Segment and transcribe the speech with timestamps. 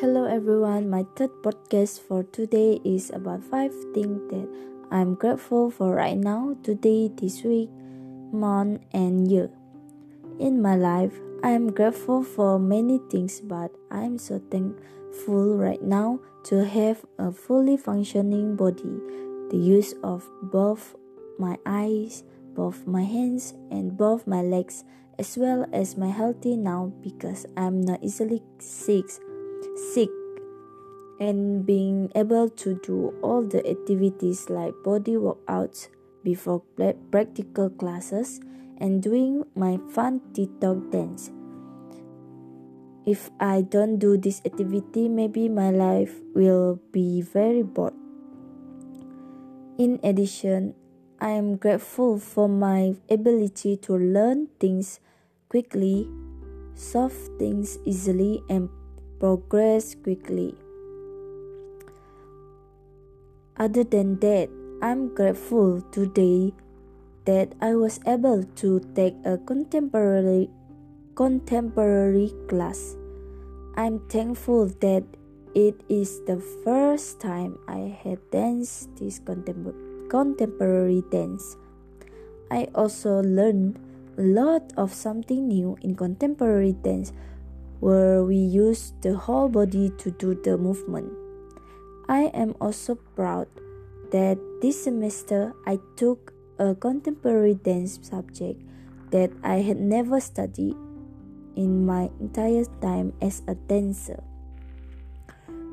[0.00, 4.48] Hello everyone, my third podcast for today is about five things that
[4.90, 7.68] I'm grateful for right now, today, this week,
[8.32, 9.50] month, and year.
[10.38, 11.12] In my life,
[11.44, 17.04] I am grateful for many things, but I am so thankful right now to have
[17.18, 18.96] a fully functioning body,
[19.50, 20.96] the use of both
[21.38, 24.82] my eyes, both my hands, and both my legs,
[25.18, 29.04] as well as my healthy now because I'm not easily sick
[29.76, 30.10] sick
[31.20, 35.88] and being able to do all the activities like body workouts
[36.24, 36.62] before
[37.10, 38.40] practical classes
[38.78, 41.30] and doing my fun TikTok dance.
[43.06, 47.94] If I don't do this activity, maybe my life will be very bored.
[49.78, 50.74] In addition,
[51.20, 55.00] I am grateful for my ability to learn things
[55.48, 56.08] quickly,
[56.74, 58.68] solve things easily, and
[59.20, 60.56] progress quickly.
[63.60, 64.48] Other than that,
[64.80, 66.56] I'm grateful today
[67.26, 70.48] that I was able to take a contemporary
[71.14, 72.96] contemporary class.
[73.76, 75.04] I'm thankful that
[75.54, 81.60] it is the first time I had danced this contem- contemporary dance.
[82.50, 83.76] I also learned
[84.16, 87.12] a lot of something new in contemporary dance
[87.80, 91.12] where we use the whole body to do the movement.
[92.08, 93.48] I am also proud
[94.12, 98.60] that this semester I took a contemporary dance subject
[99.10, 100.76] that I had never studied
[101.56, 104.22] in my entire time as a dancer.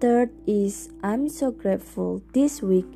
[0.00, 2.86] Third is I'm so grateful this week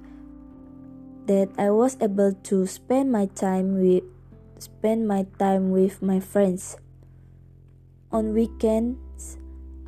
[1.27, 4.05] that I was able to spend my time with
[4.59, 6.78] spend my time with my friends
[8.13, 9.39] on weekends,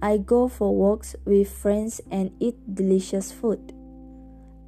[0.01, 3.73] I go for walks with friends and eat delicious food.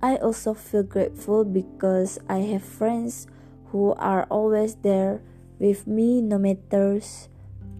[0.02, 3.26] I also feel grateful because I have friends
[3.72, 5.20] who are always there
[5.58, 7.00] with me no matter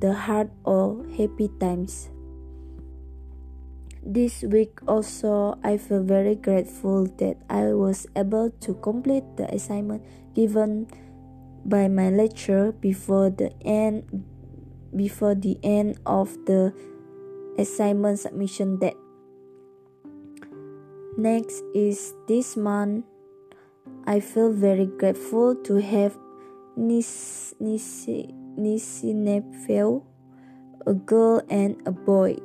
[0.00, 2.09] the hard or happy times.
[4.03, 10.03] This week also I feel very grateful that I was able to complete the assignment
[10.34, 10.86] given
[11.65, 14.04] by my lecturer before the end
[14.94, 16.72] before the end of the
[17.58, 18.97] assignment submission date.
[21.16, 23.06] Next is this month.
[24.06, 26.16] I feel very grateful to have
[26.76, 28.06] niece, niece
[29.02, 30.02] nephew,
[30.86, 32.36] a girl and a boy.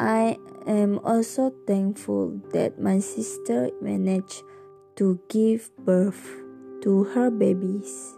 [0.00, 4.42] I am also thankful that my sister managed
[4.96, 6.30] to give birth
[6.82, 8.16] to her babies.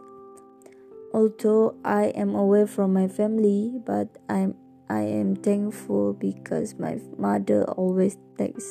[1.17, 4.53] Although I am away from my family, but I'm
[4.93, 8.69] I am thankful because my mother always text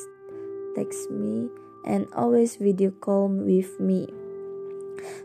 [0.77, 1.49] text me
[1.89, 4.05] and always video call with me.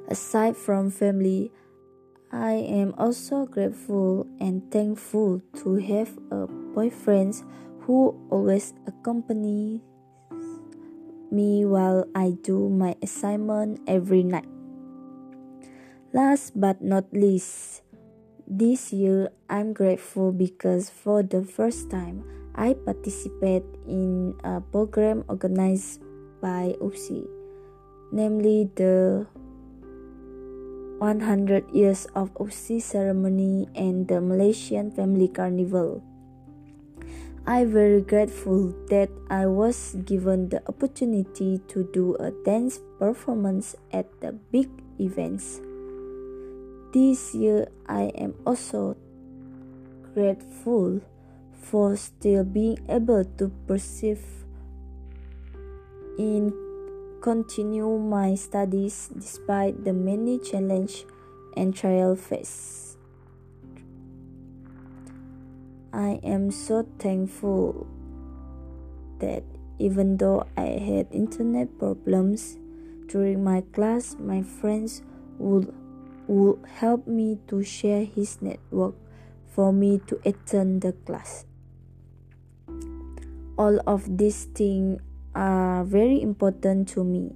[0.09, 1.53] Aside from family,
[2.33, 7.37] I am also grateful and thankful to have a boyfriend
[7.85, 9.85] who always accompanies
[11.31, 14.49] me while I do my assignment every night.
[16.11, 17.87] Last but not least,
[18.43, 22.27] this year I'm grateful because for the first time
[22.59, 26.03] I participate in a program organized
[26.43, 27.31] by UPSI,
[28.11, 29.23] namely the
[30.99, 36.03] 100 years of UPSI ceremony and the Malaysian Family Carnival.
[37.47, 44.11] I'm very grateful that I was given the opportunity to do a dance performance at
[44.19, 44.67] the big
[44.99, 45.63] events.
[46.93, 48.97] This year, I am also
[50.13, 51.01] grateful
[51.55, 54.19] for still being able to perceive
[56.19, 56.51] in
[57.23, 61.07] continue my studies despite the many challenge
[61.57, 62.99] and trial faced.
[65.93, 67.87] I am so thankful
[69.21, 69.45] that
[69.79, 72.59] even though I had internet problems
[73.07, 75.03] during my class, my friends
[75.39, 75.73] would
[76.31, 78.95] would help me to share his network
[79.51, 81.45] for me to attend the class.
[83.59, 85.03] All of these things
[85.35, 87.35] are very important to me.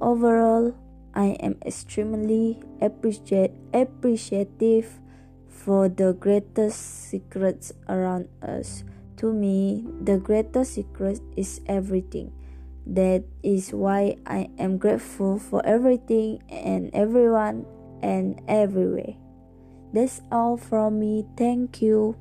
[0.00, 0.72] Overall,
[1.12, 4.98] I am extremely appreciate, appreciative
[5.46, 6.80] for the greatest
[7.12, 8.84] secrets around us.
[9.18, 12.32] To me, the greatest secret is everything.
[12.86, 17.64] That is why I am grateful for everything and everyone
[18.04, 19.16] and everywhere.
[19.94, 21.24] That's all from me.
[21.36, 22.16] Thank you.